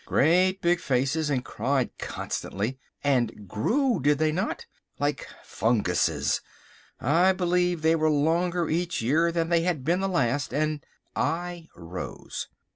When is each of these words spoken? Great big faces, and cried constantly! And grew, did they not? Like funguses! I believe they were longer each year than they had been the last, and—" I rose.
Great 0.07 0.63
big 0.63 0.79
faces, 0.79 1.29
and 1.29 1.45
cried 1.45 1.95
constantly! 1.99 2.79
And 3.03 3.47
grew, 3.47 3.99
did 3.99 4.17
they 4.17 4.31
not? 4.31 4.65
Like 4.97 5.27
funguses! 5.43 6.41
I 6.99 7.33
believe 7.33 7.83
they 7.83 7.95
were 7.95 8.09
longer 8.09 8.67
each 8.67 9.03
year 9.03 9.31
than 9.31 9.49
they 9.49 9.61
had 9.61 9.83
been 9.83 9.99
the 9.99 10.09
last, 10.09 10.55
and—" 10.55 10.83
I 11.15 11.67
rose. 11.75 12.47